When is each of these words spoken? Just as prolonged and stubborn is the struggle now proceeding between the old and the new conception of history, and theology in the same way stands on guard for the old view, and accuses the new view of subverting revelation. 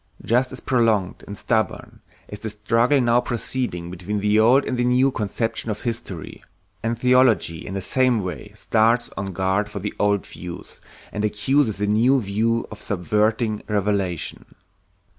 Just 0.25 0.51
as 0.51 0.59
prolonged 0.59 1.23
and 1.27 1.37
stubborn 1.37 2.01
is 2.27 2.39
the 2.39 2.49
struggle 2.49 2.99
now 2.99 3.21
proceeding 3.21 3.91
between 3.91 4.19
the 4.19 4.39
old 4.39 4.65
and 4.65 4.75
the 4.75 4.83
new 4.83 5.11
conception 5.11 5.69
of 5.69 5.81
history, 5.83 6.43
and 6.81 6.97
theology 6.97 7.63
in 7.67 7.75
the 7.75 7.81
same 7.81 8.23
way 8.23 8.51
stands 8.55 9.11
on 9.15 9.31
guard 9.31 9.69
for 9.69 9.77
the 9.77 9.93
old 9.99 10.25
view, 10.25 10.63
and 11.11 11.23
accuses 11.23 11.77
the 11.77 11.85
new 11.85 12.19
view 12.19 12.65
of 12.71 12.81
subverting 12.81 13.61
revelation. 13.67 14.55